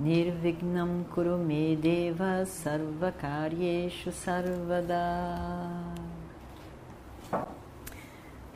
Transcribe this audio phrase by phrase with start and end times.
[0.00, 4.96] Nirvignam Kurume Deva Sarvakaryeshu Sarvada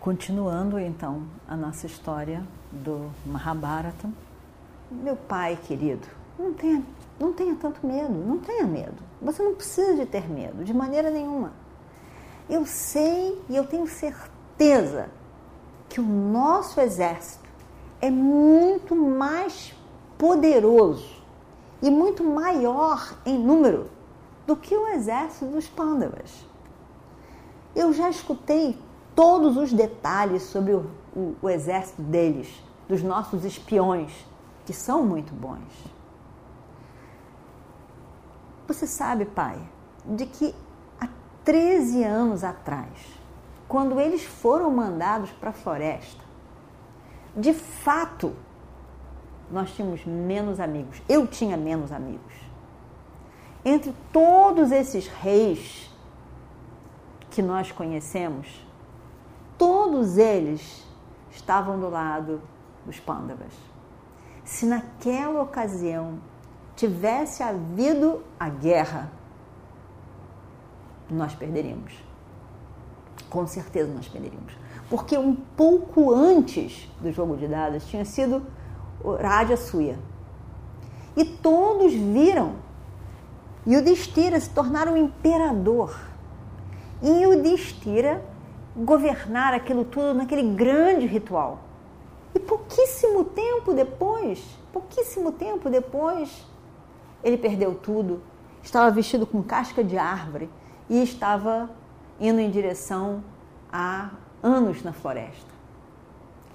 [0.00, 4.08] Continuando então a nossa história do Mahabharata.
[4.90, 6.82] Meu pai querido, não tenha,
[7.20, 8.96] não tenha tanto medo, não tenha medo.
[9.20, 11.52] Você não precisa de ter medo, de maneira nenhuma.
[12.48, 15.10] Eu sei e eu tenho certeza
[15.90, 17.50] que o nosso exército
[18.00, 19.74] é muito mais
[20.16, 21.13] poderoso
[21.84, 23.90] e muito maior em número
[24.46, 26.46] do que o exército dos Pandavas.
[27.76, 28.78] Eu já escutei
[29.14, 32.48] todos os detalhes sobre o, o, o exército deles,
[32.88, 34.10] dos nossos espiões,
[34.64, 35.92] que são muito bons.
[38.66, 39.60] Você sabe, pai,
[40.06, 40.54] de que
[40.98, 41.06] há
[41.44, 42.98] 13 anos atrás,
[43.68, 46.24] quando eles foram mandados para a floresta,
[47.36, 48.34] de fato,
[49.50, 51.00] nós tínhamos menos amigos.
[51.08, 52.32] Eu tinha menos amigos.
[53.64, 55.90] Entre todos esses reis
[57.30, 58.64] que nós conhecemos,
[59.56, 60.84] todos eles
[61.30, 62.40] estavam do lado
[62.84, 63.52] dos pândavas.
[64.44, 66.18] Se naquela ocasião
[66.76, 69.10] tivesse havido a guerra,
[71.10, 71.94] nós perderíamos.
[73.30, 74.54] Com certeza nós perderíamos.
[74.90, 78.44] Porque um pouco antes do jogo de dados tinha sido
[79.02, 79.98] Raja Suya.
[81.16, 82.54] E todos viram
[83.66, 85.98] Yudhishthira se tornar um imperador.
[87.02, 88.24] E Yudhishthira
[88.76, 91.60] governar aquilo tudo naquele grande ritual.
[92.34, 96.44] E pouquíssimo tempo depois, pouquíssimo tempo depois,
[97.22, 98.20] ele perdeu tudo,
[98.62, 100.50] estava vestido com casca de árvore
[100.90, 101.70] e estava
[102.20, 103.22] indo em direção
[103.72, 104.10] a
[104.42, 105.54] anos na floresta.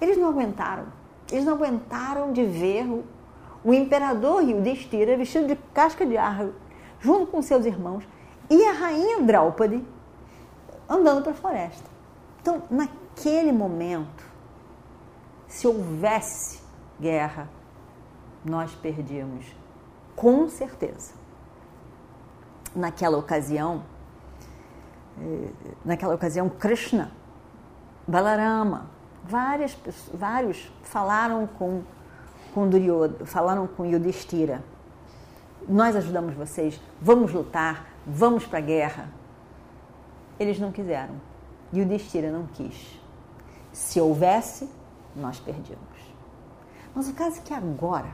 [0.02, 0.86] Eles não aguentaram,
[1.32, 2.86] eles não aguentaram de ver
[3.64, 6.54] o, imperador Yudhishthira vestido de casca de árvore,
[7.00, 8.08] junto com seus irmãos,
[8.50, 9.86] e a rainha Draupadi
[10.88, 11.90] andando para a floresta.
[12.42, 14.24] Então, naquele momento,
[15.48, 16.62] se houvesse
[17.00, 17.50] guerra,
[18.44, 19.46] nós perdíamos,
[20.16, 21.14] com certeza.
[22.76, 23.84] Naquela ocasião,
[25.22, 25.52] eh,
[25.84, 27.12] naquela ocasião, Krishna,
[28.08, 28.90] Balarama,
[29.24, 29.78] várias,
[30.14, 31.82] vários falaram com,
[32.54, 32.70] com
[33.26, 34.64] falaram com Yudhishthira.
[35.68, 39.10] Nós ajudamos vocês, vamos lutar, vamos para a guerra.
[40.40, 41.30] Eles não quiseram
[41.72, 43.00] o Destira não quis.
[43.72, 44.70] Se houvesse,
[45.16, 45.88] nós perdíamos.
[46.96, 48.10] Mas o caso é que agora,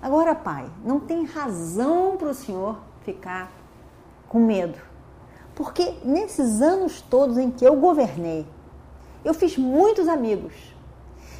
[0.00, 3.52] agora, pai, não tem razão para o senhor ficar
[4.28, 4.78] com medo.
[5.54, 8.46] Porque nesses anos todos em que eu governei,
[9.26, 10.54] eu fiz muitos amigos.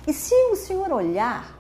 [0.07, 1.57] E se o senhor olhar,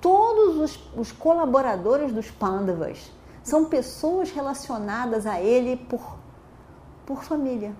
[0.00, 3.10] todos os, os colaboradores dos Pandavas
[3.42, 6.16] são pessoas relacionadas a ele por,
[7.06, 7.72] por família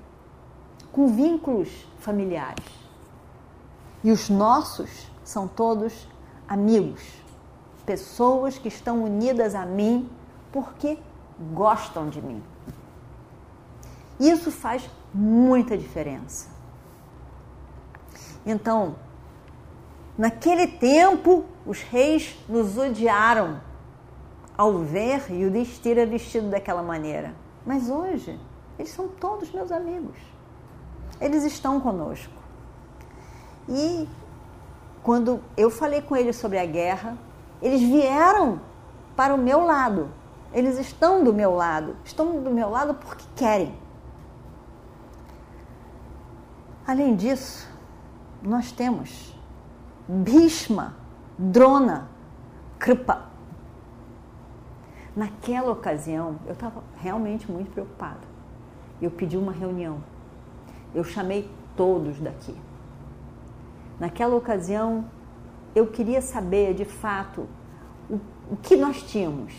[0.95, 1.69] com vínculos
[1.99, 2.65] familiares.
[4.05, 6.07] E os nossos são todos
[6.47, 7.03] amigos,
[7.85, 10.09] pessoas que estão unidas a mim
[10.53, 10.97] porque
[11.53, 12.41] gostam de mim.
[14.21, 16.54] Isso faz muita diferença.
[18.47, 18.97] Então,
[20.19, 23.61] naquele tempo, os reis nos odiaram
[24.57, 27.35] ao ver Yudhishthira vestido daquela maneira.
[27.67, 28.39] Mas hoje,
[28.79, 30.35] eles são todos meus amigos
[31.21, 32.33] eles estão conosco.
[33.69, 34.09] E
[35.03, 37.17] quando eu falei com eles sobre a guerra,
[37.63, 38.61] eles vieram
[39.17, 40.11] para o meu lado.
[40.53, 41.97] Eles estão do meu lado.
[42.05, 43.75] Estão do meu lado porque querem.
[46.87, 47.69] Além disso,
[48.45, 49.35] nós temos
[50.09, 50.95] Bhishma,
[51.39, 52.09] Drona,
[52.79, 53.31] Kripa.
[55.17, 58.35] Naquela ocasião, eu estava realmente muito preocupada.
[59.01, 60.01] Eu pedi uma reunião
[60.95, 62.55] eu chamei todos daqui.
[63.99, 65.05] Naquela ocasião,
[65.75, 67.47] eu queria saber de fato
[68.09, 68.21] o,
[68.51, 69.53] o que nós tínhamos.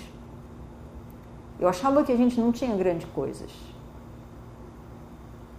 [1.60, 3.52] Eu achava que a gente não tinha grandes coisas.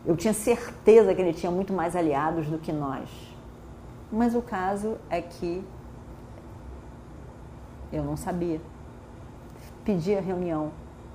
[0.06, 3.08] Eu tinha certeza que ele tinha muito mais aliados do que nós.
[4.11, 5.64] Mas o caso é que
[7.93, 8.61] eu não sabia.
[9.85, 10.70] Pedi a reunião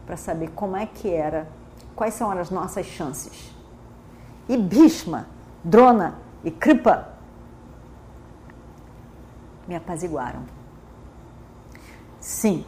[0.06, 1.48] para saber como é que era,
[1.96, 3.54] quais são as nossas chances.
[4.50, 5.28] E Bhishma,
[5.64, 7.10] Drona e Kripa
[9.68, 10.42] me apaziguaram.
[12.20, 12.66] Sim,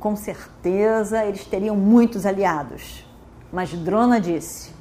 [0.00, 3.06] com certeza eles teriam muitos aliados,
[3.52, 4.72] mas Drona disse,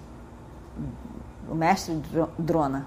[1.50, 2.02] o mestre
[2.38, 2.86] Drona,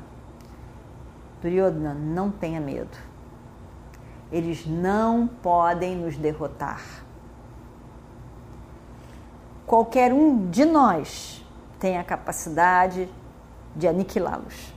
[1.42, 2.96] Duryodhana, não tenha medo.
[4.32, 6.82] Eles não podem nos derrotar.
[9.66, 11.44] Qualquer um de nós
[11.78, 13.08] tem a capacidade
[13.76, 14.72] de aniquilá-los.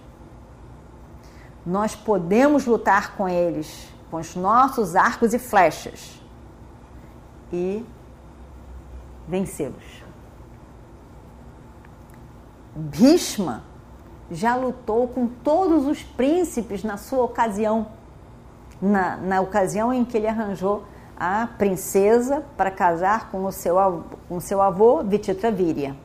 [1.65, 6.21] Nós podemos lutar com eles com os nossos arcos e flechas
[7.51, 7.85] e
[9.27, 10.06] vencê-los.
[12.77, 13.63] Bhishma
[14.29, 17.87] já lutou com todos os príncipes na sua ocasião,
[18.79, 20.85] na, na ocasião em que ele arranjou
[21.19, 25.95] a princesa para casar com o seu, com seu avô Vichitravirya.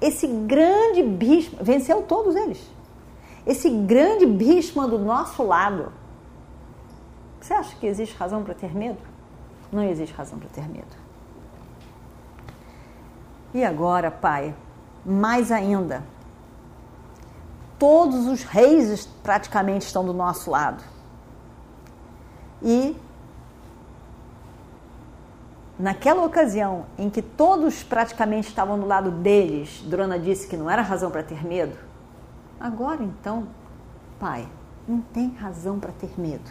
[0.00, 2.70] Esse grande Bhishma venceu todos eles.
[3.44, 5.92] Esse grande Bhishma do nosso lado.
[7.40, 8.98] Você acha que existe razão para ter medo?
[9.72, 11.00] Não existe razão para ter medo.
[13.52, 14.54] E agora, Pai,
[15.04, 16.02] mais ainda,
[17.78, 20.84] todos os reis praticamente estão do nosso lado.
[22.62, 22.94] E
[25.78, 30.82] naquela ocasião em que todos praticamente estavam do lado deles, Drona disse que não era
[30.82, 31.76] razão para ter medo.
[32.60, 33.48] Agora então,
[34.18, 34.46] pai,
[34.86, 36.50] não tem razão para ter medo.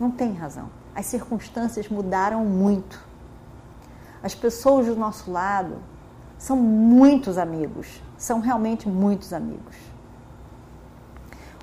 [0.00, 0.68] Não tem razão.
[0.94, 3.06] As circunstâncias mudaram muito.
[4.20, 5.76] As pessoas do nosso lado
[6.38, 9.76] são muitos amigos, são realmente muitos amigos.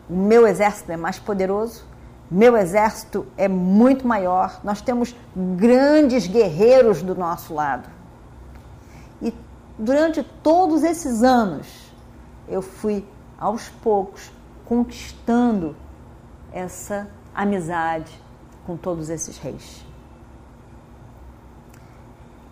[0.09, 1.85] O meu exército é mais poderoso,
[2.29, 7.89] meu exército é muito maior, nós temos grandes guerreiros do nosso lado.
[9.21, 9.33] E
[9.79, 11.91] durante todos esses anos,
[12.47, 13.05] eu fui
[13.39, 14.31] aos poucos
[14.65, 15.75] conquistando
[16.51, 18.11] essa amizade
[18.65, 19.85] com todos esses reis.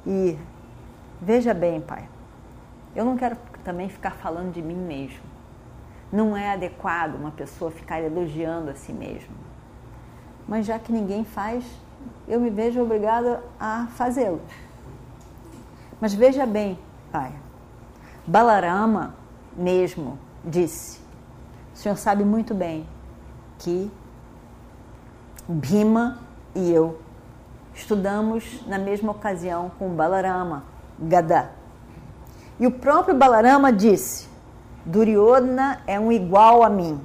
[0.06, 0.38] E
[1.22, 2.08] veja bem, pai,
[2.96, 5.22] eu não quero também ficar falando de mim mesmo.
[6.12, 9.36] Não é adequado uma pessoa ficar elogiando a si mesma.
[10.48, 11.66] Mas já que ninguém faz,
[12.28, 14.42] eu me vejo obrigada a fazê-lo.
[16.00, 16.78] Mas veja bem,
[17.12, 17.34] pai.
[18.28, 19.16] Balarama
[19.56, 21.00] mesmo disse:
[21.74, 22.86] o senhor sabe muito bem
[23.58, 23.92] que
[25.48, 26.20] Bhima
[26.56, 27.02] e eu
[27.74, 30.64] estudamos na mesma ocasião com Balarama,
[31.00, 31.52] Gada.
[32.60, 34.28] E o próprio Balarama disse:
[34.86, 37.02] Duryodhana é um igual a mim.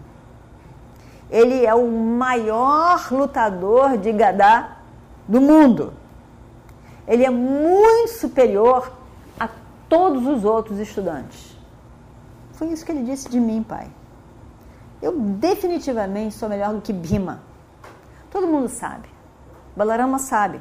[1.30, 4.76] Ele é o maior lutador de Gada
[5.26, 5.92] do mundo.
[7.06, 8.92] Ele é muito superior
[9.38, 9.48] a
[9.88, 11.56] todos os outros estudantes.
[12.52, 13.88] Foi isso que ele disse de mim, pai.
[15.00, 17.40] Eu definitivamente sou melhor do que Bhima.
[18.30, 19.08] Todo mundo sabe.
[19.76, 20.60] Balarama sabe.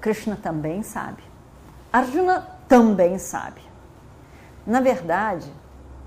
[0.00, 1.22] Krishna também sabe.
[1.92, 3.60] Arjuna também sabe.
[4.66, 5.52] Na verdade,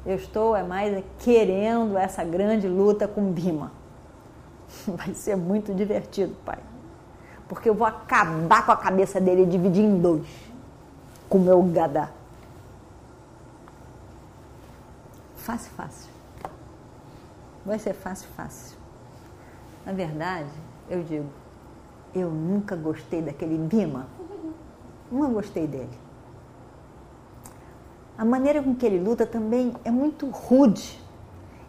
[0.04, 3.72] eu estou é mais querendo essa grande luta com Bima.
[4.88, 6.58] Vai ser muito divertido, pai.
[7.48, 10.26] Porque eu vou acabar com a cabeça dele e dividir em dois.
[11.30, 12.10] Com o meu gadá.
[15.36, 16.10] Fácil, fácil.
[17.64, 18.76] Vai ser fácil, fácil.
[19.86, 20.50] Na verdade,
[20.90, 21.30] eu digo,
[22.12, 24.08] eu nunca gostei daquele Bima.
[25.12, 26.05] Não gostei dele.
[28.18, 31.00] A maneira com que ele luta também é muito rude.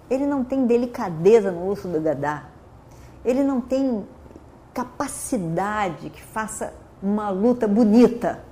[0.08, 2.44] Ele não tem delicadeza no uso do gadá.
[3.24, 4.06] Ele não tem
[4.72, 6.72] capacidade que faça
[7.02, 8.44] uma luta bonita.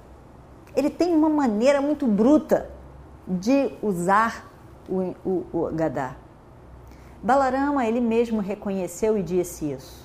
[0.75, 2.71] Ele tem uma maneira muito bruta
[3.27, 4.51] de usar
[4.89, 6.17] o, o, o gadá.
[7.23, 10.05] Balarama, ele mesmo reconheceu e disse isso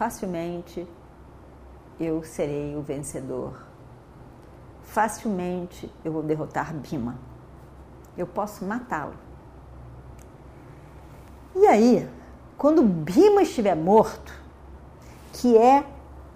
[0.00, 0.88] facilmente
[2.00, 3.69] eu serei o vencedor.
[4.90, 7.16] Facilmente eu vou derrotar Bima.
[8.16, 9.14] Eu posso matá-lo.
[11.54, 12.08] E aí,
[12.58, 14.32] quando Bima estiver morto,
[15.32, 15.84] que é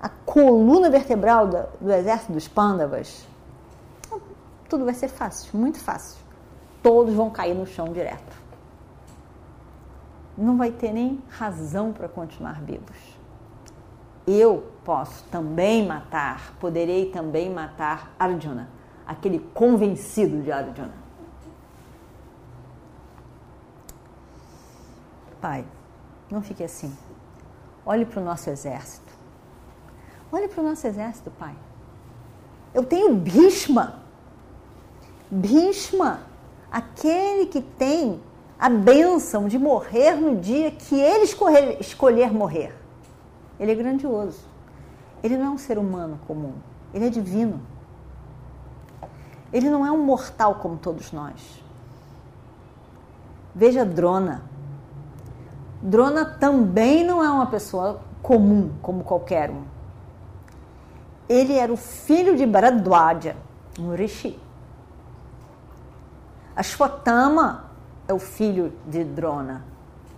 [0.01, 1.49] a coluna vertebral
[1.81, 3.27] do, exército dos Pandavas,
[4.69, 6.19] tudo vai ser fácil, muito fácil.
[6.83, 8.37] Todos vão cair no chão direto.
[10.37, 13.15] Não vai ter nem razão para continuar vivos
[14.27, 18.69] eu posso também matar, poderei também matar Arjuna,
[19.07, 20.95] aquele convencido de Arjuna.
[25.41, 25.65] Pai,
[26.31, 26.97] não fique assim.
[27.85, 29.13] Olhe para o nosso exército.
[30.33, 31.55] Olhe para o nosso exército, pai.
[32.73, 34.03] Eu tenho Bhishma.
[35.31, 36.21] Bhishma,
[36.71, 38.21] aquele que tem
[38.59, 41.25] a bênção de morrer no dia que ele
[41.81, 42.75] escolher, morrer.
[43.61, 44.54] Ele é grandioso.
[45.25, 46.53] Ele não é um ser humano comum.
[46.93, 47.63] Ele é divino.
[49.51, 51.65] Ele não é um mortal como todos nós.
[53.55, 54.43] Veja Drona.
[55.81, 59.65] Drona também não é uma pessoa comum como qualquer um.
[61.27, 63.35] Ele era o filho de Bharadwaja,
[63.79, 64.39] um rishi.
[66.55, 67.65] Ashwatthama
[68.07, 69.65] é o filho de Drona.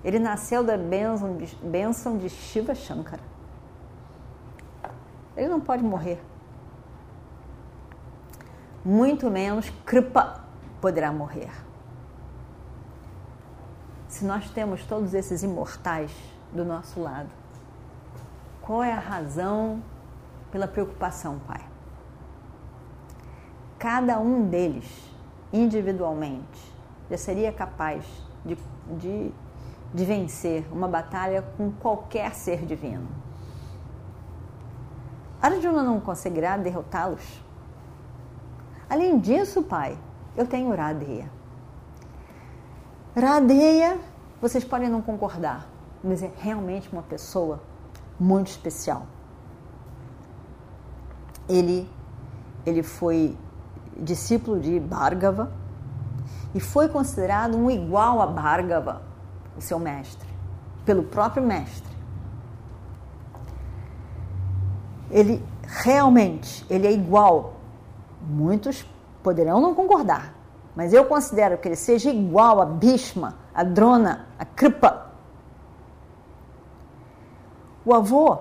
[0.03, 3.36] Ele nasceu da bênção de, bênção de Shiva Shankara.
[5.37, 6.23] Ele não pode morrer.
[8.85, 10.41] Muito menos Kripa
[10.81, 11.51] poderá morrer.
[14.09, 16.11] Se nós temos todos esses imortais
[16.53, 17.29] do nosso lado,
[18.63, 19.83] qual é a razão
[20.51, 21.61] pela preocupação, Pai?
[23.79, 24.87] Cada um deles,
[25.53, 26.75] individualmente,
[27.11, 28.07] já seria capaz
[28.45, 28.57] de,
[28.99, 29.33] de,
[29.93, 33.26] de vencer uma batalha com qualquer ser divino.
[35.47, 37.43] Arjuna não conseguirá derrotá-los.
[38.89, 39.99] Além disso, pai,
[40.37, 41.31] eu tenho Radeya.
[43.17, 43.99] Radeya,
[44.41, 45.69] vocês podem não concordar,
[46.03, 47.63] mas é realmente uma pessoa
[48.19, 49.07] muito especial.
[51.49, 51.89] Ele,
[52.65, 53.37] ele foi
[53.97, 55.53] discípulo de Bhargava,
[56.55, 59.03] e foi considerado um igual a Bhargava,
[59.57, 60.29] o seu mestre,
[60.85, 61.96] pelo próprio mestre.
[65.11, 67.55] Ele realmente, ele é igual.
[68.21, 68.85] Muitos
[69.23, 70.35] poderão não concordar,
[70.75, 75.13] mas eu considero que ele seja igual a Bhishma, a Drona, a Kripa.
[77.85, 78.39] O avô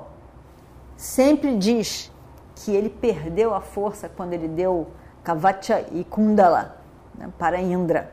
[0.98, 2.12] sempre diz
[2.56, 4.88] que ele perdeu a força quando ele deu
[5.24, 6.78] Kavacha e Kundala
[7.18, 8.12] né, para Indra,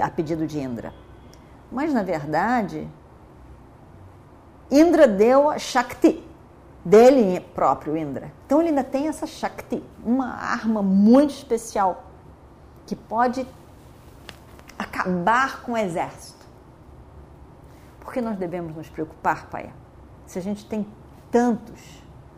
[0.00, 0.92] a pedido de Indra.
[1.70, 2.88] Mas, na verdade,
[4.70, 6.25] Indra deu a Shakti,
[6.86, 8.32] dele próprio, Indra.
[8.46, 12.04] Então, ele ainda tem essa Shakti, uma arma muito especial
[12.86, 13.44] que pode
[14.78, 16.46] acabar com o exército.
[17.98, 19.72] Por que nós devemos nos preocupar, pai?
[20.26, 20.86] Se a gente tem
[21.28, 21.82] tantos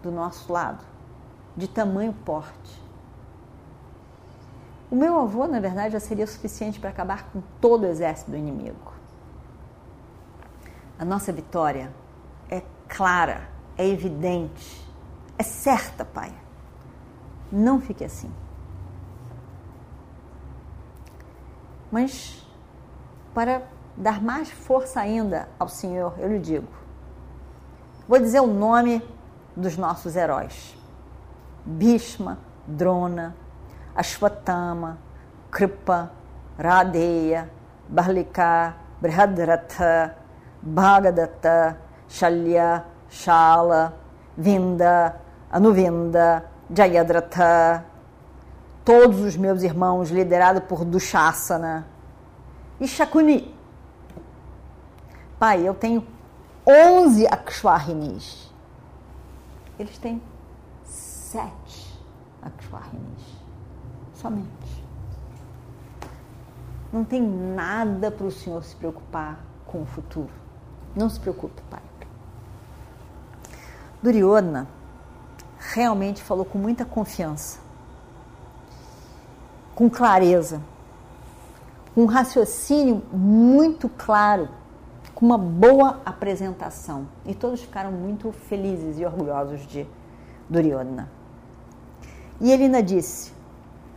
[0.03, 0.83] do nosso lado,
[1.55, 2.83] de tamanho porte,
[4.91, 8.37] o meu avô, na verdade, já seria suficiente para acabar com todo o exército do
[8.39, 8.95] inimigo.
[10.99, 11.93] A nossa vitória
[12.49, 14.85] é clara, é evidente,
[15.39, 16.33] é certa, Pai.
[17.51, 18.31] Não fique assim.
[21.91, 22.45] Mas,
[23.33, 23.63] para
[23.97, 26.69] dar mais força ainda ao Senhor, eu lhe digo:
[28.07, 29.03] vou dizer o nome
[29.57, 30.77] dos nossos heróis:
[31.65, 33.35] Bhishma, Drona,
[33.95, 34.99] Ashwatthama,
[35.51, 36.11] Kripa,
[36.59, 37.49] Radeya,
[37.89, 40.17] Bahlika, Brihadratha,
[40.61, 43.95] Bhagadatta, Shalya, Shala,
[44.37, 47.85] Vinda, Anuvinda, Jayadratha,
[48.85, 51.87] todos os meus irmãos liderados por Dushasana
[52.81, 53.55] e Shakuni.
[55.39, 56.07] Pai, eu tenho
[56.67, 58.53] 11 Akshwarinis.
[59.79, 60.21] Eles têm
[60.85, 61.99] sete
[62.43, 63.39] Akshwarinis
[64.15, 64.85] somente.
[66.93, 70.31] Não tem nada para o Senhor se preocupar com o futuro.
[70.97, 71.83] Não se preocupe, Pai.
[74.03, 74.67] Duryodhana
[75.59, 77.59] realmente falou com muita confiança,
[79.75, 80.61] com clareza,
[81.95, 84.49] com um raciocínio muito claro,
[85.15, 87.09] com uma boa apresentação.
[87.27, 89.87] E todos ficaram muito felizes e orgulhosos de
[90.49, 91.09] Duryodhana.
[92.41, 93.33] E ele ainda disse: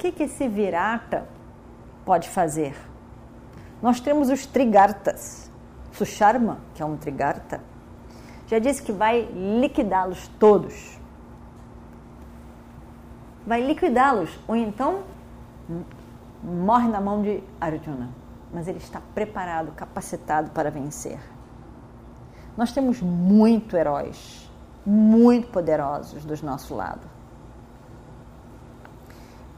[0.01, 1.27] que, que esse virata
[2.03, 2.75] pode fazer?
[3.83, 5.51] Nós temos os trigartas.
[5.91, 7.61] Susharma, que é um trigarta,
[8.51, 10.99] já disse que vai liquidá-los todos.
[13.47, 15.03] Vai liquidá-los, ou então
[16.43, 18.09] morre na mão de Arjuna.
[18.53, 21.17] Mas ele está preparado, capacitado para vencer.
[22.57, 24.51] Nós temos muito heróis,
[24.85, 27.07] muito poderosos do nosso lado.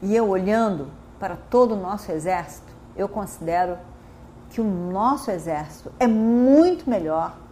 [0.00, 0.86] E eu olhando
[1.18, 3.76] para todo o nosso exército, eu considero
[4.50, 7.42] que o nosso exército é muito melhor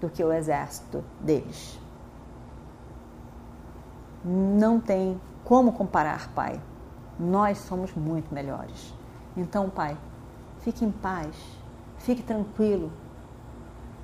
[0.00, 1.78] do que o exército deles.
[4.24, 6.60] Não tem como comparar, Pai.
[7.18, 8.94] Nós somos muito melhores.
[9.36, 9.96] Então, Pai,
[10.60, 11.34] fique em paz,
[11.98, 12.92] fique tranquilo,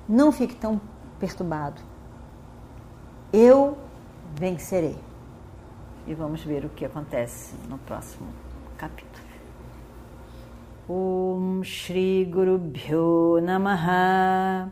[0.07, 0.79] não fique tão
[1.19, 1.81] perturbado.
[3.31, 3.77] Eu
[4.37, 4.97] vencerei.
[6.07, 8.27] e vamos ver o que acontece no próximo
[8.77, 9.25] capítulo.
[10.87, 14.71] Om Shri Guru Bhyo Namaha